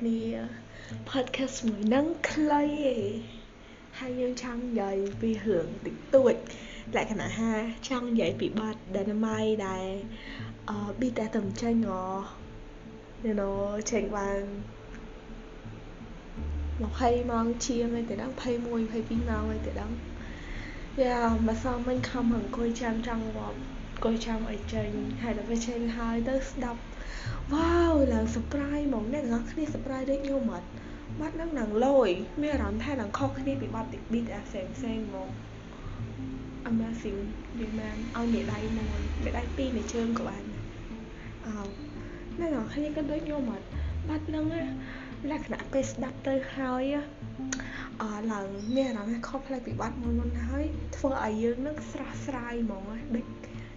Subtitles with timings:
[0.00, 0.22] គ្នា
[1.10, 2.62] podcast មួយហ្នឹងខ្លី
[2.94, 3.12] ឯង
[3.98, 6.34] ហើយយើងចង់និយាយពីរឿងតិចតួច
[6.96, 7.50] លក្ខណៈថា
[7.88, 9.86] ចង់និយាយពីបទ Dynamite ដែល
[10.68, 12.04] អឺ BTS ទៅចេញហ៎
[13.26, 13.56] you know
[13.90, 14.40] ចេញបាន
[16.80, 19.96] 20ម៉ោងជាងហើយទៅដល់21 22ម៉ោងហើយទៅដល់
[21.02, 23.58] យ៉ាមកសមមិញខំអង្គុយចាំចង់វត្ត
[24.00, 24.90] អង្គុយចាំឲ្យចេញ
[25.22, 26.80] ហើយដល់ពេលចេញហើយទៅស្ដាប់
[27.52, 30.68] វ៉ាវឡើង surprise ហ្មងអ្នកទាំងអស់គ្នា surprise ដូចខ្ញុំអត់
[31.20, 32.10] បាត់នឹងនឹងលយ
[32.42, 35.28] មានអារម្មណ៍ថានឹងខុសគ្នាពីបាត់ beat អាផ្សេងផ្សេងហ្មង
[36.70, 37.20] amazing
[37.60, 40.44] និយាយមែនឲ្យមេដៃមួយមេដៃពីរមេជើងក៏បាន
[41.46, 41.52] អោ
[42.40, 43.66] អ្នកទាំងអស់គ្នាក៏ដូចខ្ញុំអត់
[44.08, 44.44] បាត់នឹង
[45.30, 46.84] លក្ខណៈពេលស្ដាប់ទៅហើយ
[48.02, 50.64] អឺឡើងមានអារម្មណ៍ថាខុសផ្លេចពីបាត់មុនមុនហើយ
[50.96, 52.84] ធ្វើឲ្យយើងនឹងស្រស់ស្រាយហ្មង
[53.16, 53.26] ដូច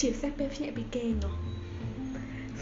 [0.00, 1.32] ជាពិសេសពេលភ្ញាក់ពីគេងហ៎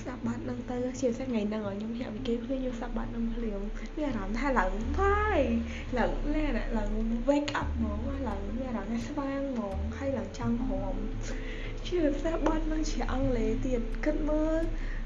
[0.01, 3.61] ស្ដាប់បាត់នឹងទៅជាពិសេសថ្ងៃហ្នឹងខ្ញុំភ្ញាក់ពីគេងភ្លាមខ្ញុំស្ដាប់បាត់នឹងភ្លាម
[3.97, 5.41] មានអារម្មណ៍ថាឡើងបាយ
[5.98, 6.44] ឡើងណែ
[6.78, 6.91] ឡើង
[7.28, 10.94] wake up ហ្មងឡើងមានអារម្មណ៍ថាស្វាងហ្មងហើយឡើងចង់ហម
[11.86, 14.61] ជាពិសេសបាត់នឹងជាអង់គ្លេសទៀតគិតមើល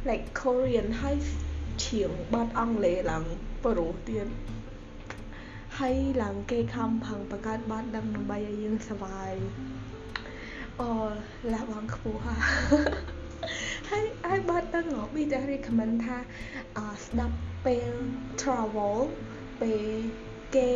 [0.08, 1.16] like Korean ហើយ
[1.84, 3.24] ច្រៀងបាត់អង់គ្លេសឡើង
[3.64, 4.26] ប្រុសទៀត
[5.78, 9.32] ហើយឡើងគេខំផឹងបង្កើតបាត់ដឹងដើម្បីឲ្យយើងសុបាយ
[10.80, 10.90] អូ
[11.52, 16.16] លះបង់ខ្ពស់ហើយហើយបាត់ដឹងហ៎ BTS recommend ថា
[17.04, 17.92] ស្ដាប់ពេល
[18.40, 18.98] travel
[19.60, 19.88] ពេល
[20.56, 20.68] គេ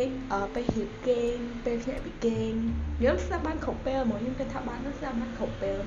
[0.55, 2.53] ពេលហៀបគេងពេលភ្នាក់ពីគេង
[2.97, 5.77] ខ្ញុំស្ដាប់បានគ្រប់ពេលហ្មងខ្ញុំគិតថាបានស្ដាប់បានគ្រប់ពេល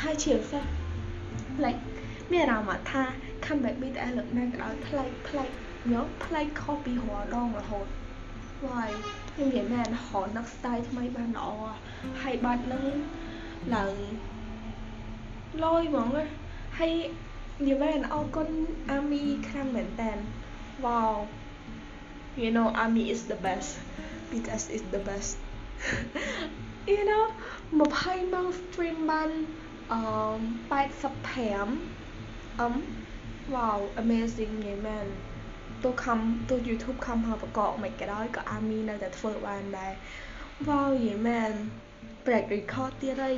[0.00, 0.64] ហើយជាពិសេស
[1.64, 1.82] like
[2.32, 3.02] មានអារម្មណ៍ថា
[3.44, 5.50] comeback BTS លើកណាក៏ដោយប្លែកប្លែក
[5.82, 7.86] ខ្ញុំប្លែកខុសពីរាល់ដងរហូត
[8.64, 8.88] why
[9.32, 11.48] ខ្ញុំនិយាយមែនរហូតនឹក style ថ្មីបានល្អ
[12.22, 12.84] ហើយបាត់នឹង
[13.74, 13.94] ឡើង
[15.64, 16.08] លយហ្មង
[16.78, 16.92] ហើយ
[17.66, 18.48] និយាយមែនអរគុណ
[18.90, 20.12] អាមីខ្លាំងមែនតើ
[20.84, 21.12] wow
[22.42, 23.70] you know army is the best
[24.30, 25.32] BTS is the best
[26.94, 27.24] you know
[27.80, 29.30] 20ម៉ោង stream បាន
[29.92, 30.00] អឺ
[30.90, 32.74] 85អឹម
[33.54, 35.06] wow amazing និយាយមែន
[35.86, 36.20] ទោះខំ
[36.50, 39.92] ទោះ YouTube ខំហៅបកកមិនក៏ដោយក៏អាមីនៅតែធ្វើបានដែរ
[40.68, 41.52] wow និយាយមែន
[42.24, 43.36] break record ទៀតហើយ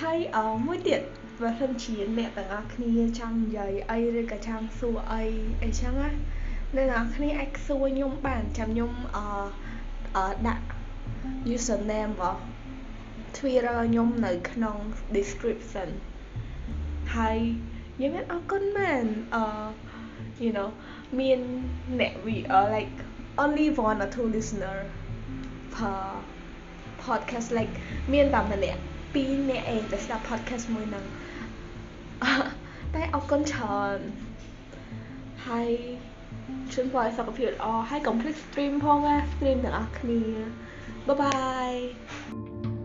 [0.00, 1.00] ហើយអមួយទៀត
[1.42, 5.24] បើសិនជាអ្នកទាំងអស់គ្នាចង់និយាយអីឬក៏ចង់សួរអី
[5.62, 6.10] អីចឹងណា
[6.76, 10.66] អ្នកទាំងអស់គ្នាអាចសួរខ្ញុំបានចាំខ្ញុំអឺដាក់
[11.54, 12.42] username របស់
[13.36, 14.76] Twitter ខ្ញុំនៅក្នុង
[15.16, 15.88] description
[17.16, 17.38] ហើយ
[18.00, 19.42] យើងមានអរគុណមែនអឺ
[20.44, 20.70] you know
[21.20, 21.40] មាន
[22.00, 22.96] អ្នក we are like
[23.42, 24.78] only one or two listener
[25.74, 26.00] per
[27.04, 27.74] podcast like
[28.12, 28.80] មានតែម្នាក់
[29.14, 31.04] ពីរនាក់ឯងដែលស្ដាប់ podcast មួយហ្នឹង
[32.94, 33.98] តែអរគុណច្រើន
[35.46, 35.70] ហើយ
[36.72, 40.20] ជូនពរឲ្យសុខភាពល្អហើយកុំភ្លេច stream ផងណា stream ទាំងអស់គ្នា
[41.06, 42.75] Bye bye